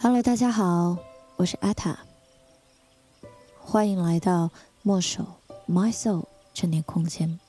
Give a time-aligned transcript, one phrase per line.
[0.00, 0.96] Hello，大家好，
[1.34, 1.98] 我是阿塔，
[3.58, 4.48] 欢迎来到
[4.84, 5.26] 墨守
[5.68, 6.24] My Soul
[6.54, 7.40] 正念空间。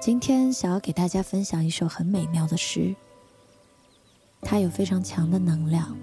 [0.00, 2.96] 今天想要给大家分享一首很美妙的诗，
[4.40, 5.94] 它有非常强的能量。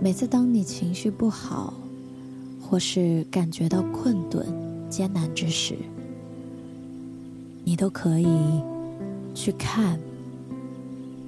[0.00, 1.74] 每次当你情绪不好，
[2.62, 5.76] 或是感觉到困顿、艰难之时，
[7.62, 8.26] 你都可以
[9.34, 10.00] 去看、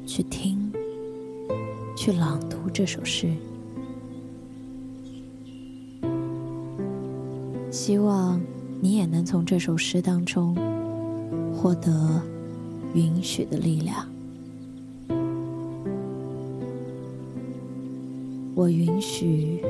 [0.07, 0.64] 去听、
[2.05, 3.33] 去朗读这首诗。
[7.71, 8.39] 希望
[8.79, 10.55] 你也能从这首诗当中
[11.57, 12.23] 获得
[12.93, 14.07] 允许的力量。
[18.55, 19.63] 我允许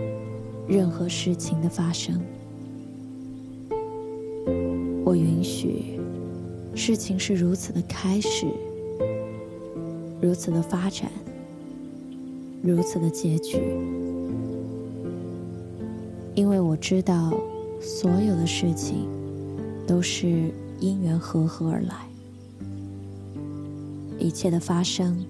[0.66, 2.20] 任何事情的发生。
[5.04, 6.00] 我允许
[6.74, 8.48] 事情是如此的开始，
[10.20, 11.08] 如此的发展，
[12.66, 13.58] 如此的结局。
[16.34, 17.30] 因为我知道，
[17.80, 19.06] 所有的事情
[19.86, 22.08] 都是因缘和合而来，
[24.18, 25.24] 一切的发生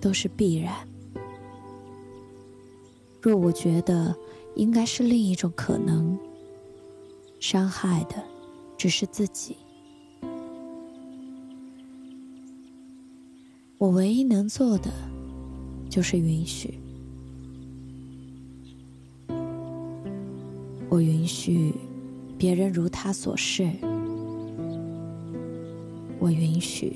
[0.00, 0.74] 都是必然。
[3.22, 4.14] 若我觉得
[4.56, 6.18] 应该是另一种可能，
[7.38, 8.16] 伤害的
[8.76, 9.56] 只是自己。
[13.78, 14.90] 我唯一能做的
[15.96, 16.74] 就是允许。
[20.90, 21.72] 我允许
[22.36, 23.66] 别人如他所示，
[26.18, 26.92] 我允许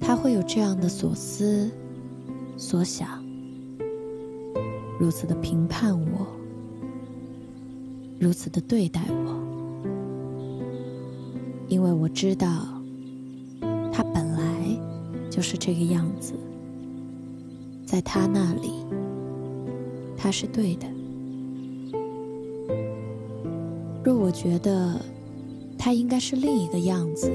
[0.00, 1.70] 他会有这样的所思
[2.56, 3.24] 所想。
[4.98, 6.26] 如此的评判我，
[8.18, 9.40] 如此的对待我，
[11.68, 12.66] 因为我知道
[13.92, 14.40] 他本来
[15.30, 16.34] 就是这个样子，
[17.92, 18.70] 在他那里，
[20.16, 20.86] 他是对的。
[24.02, 24.98] 若我觉得
[25.78, 27.30] 他应该是另一个样子，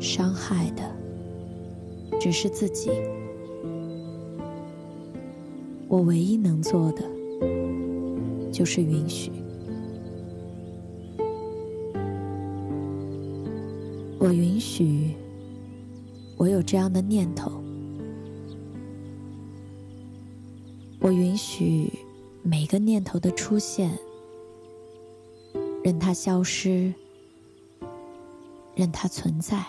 [0.00, 0.90] 伤害的
[2.18, 2.90] 只是自己。
[5.86, 7.02] 我唯一能做的，
[8.50, 9.30] 就是允许。
[14.18, 15.10] 我允许，
[16.38, 17.62] 我有这样的念头。
[21.04, 21.92] 我允许
[22.42, 23.90] 每个念头的出现，
[25.84, 26.94] 任它消失，
[28.74, 29.62] 任它存在，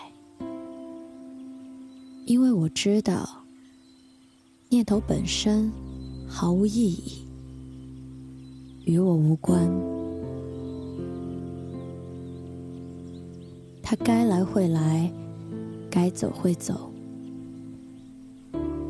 [2.24, 3.44] 因为我知道，
[4.70, 5.70] 念头本身。
[6.26, 7.24] 毫无意义，
[8.84, 9.70] 与我无关。
[13.82, 15.12] 它该来会来，
[15.90, 16.90] 该走会走。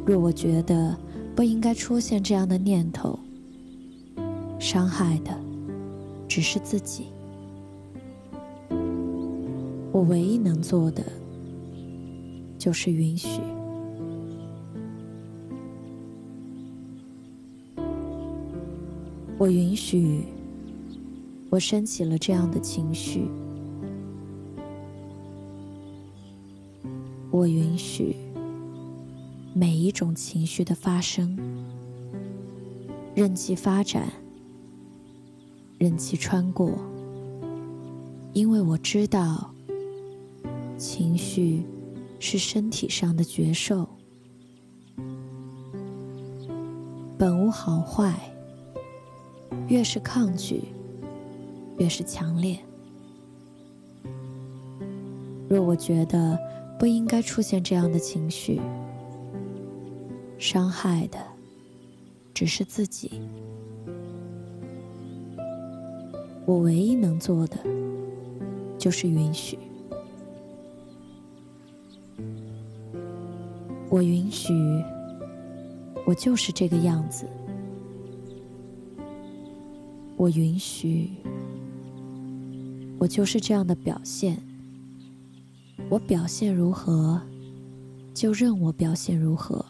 [0.07, 0.97] 若我觉得
[1.37, 3.19] 不应该出现这样的念头，
[4.59, 5.39] 伤害的
[6.27, 7.09] 只是自己。
[9.93, 11.05] 我唯一能做的，
[12.57, 13.43] 就是允许。
[19.37, 20.25] 我允许
[21.51, 23.29] 我升起了这样的情绪，
[27.31, 28.17] 我允许
[29.59, 31.35] 每一种情绪的发生，
[33.15, 34.13] 任其发展，
[35.79, 36.79] 任其穿过，
[38.35, 39.51] 因为我知道
[40.77, 41.65] 情绪
[42.21, 43.89] 是身体上的觉受，
[47.17, 48.15] 本无好坏。
[49.69, 50.65] 越是抗拒，
[51.79, 52.59] 越是强烈。
[55.49, 56.39] 若我觉得
[56.79, 58.61] 不应该出现这样的情绪，
[60.39, 61.19] 伤害的
[62.35, 63.21] 只是自己。
[66.45, 67.59] 我唯一能做的
[68.79, 69.59] 就是允许。
[73.89, 74.53] 我允许，
[76.05, 77.27] 我就是这个样子。
[80.17, 81.11] 我允许，
[82.99, 84.37] 我就是这样的表现。
[85.89, 87.21] 我表现如何，
[88.13, 89.65] 就任我表现如何。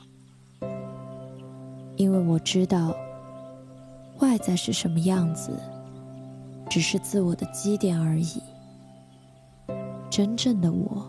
[1.96, 2.94] 因为我知道，
[4.19, 5.50] 外在是什么样子，
[6.69, 8.43] 只是自我的基点而已。
[10.10, 11.06] 真正的我，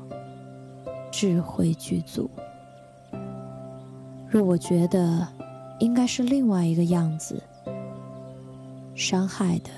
[1.12, 2.30] 智慧具足。
[4.30, 5.28] 若我觉得
[5.80, 7.42] 应该是另外一个样子。
[8.96, 9.70] 伤害的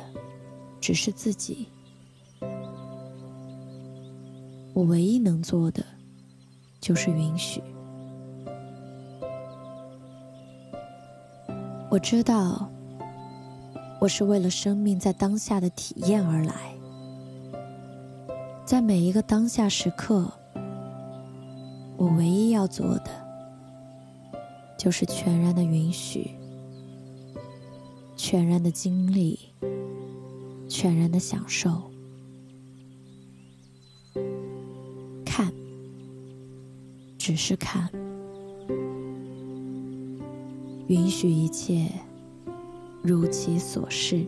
[0.80, 1.68] 只是自己。
[4.74, 5.84] 我唯一能做的
[6.80, 7.62] 就是允许。
[11.92, 12.70] 我知道，
[14.00, 16.54] 我是为了生命在当下的体验而来，
[18.64, 20.32] 在每一个当下时刻，
[21.98, 23.10] 我唯一要做的
[24.78, 26.30] 就是全然的允许，
[28.16, 29.40] 全然的经历，
[30.70, 31.90] 全然的享受。
[35.26, 35.52] 看，
[37.18, 37.90] 只是看。
[40.90, 41.88] 允许一切
[43.04, 44.26] 如其所示。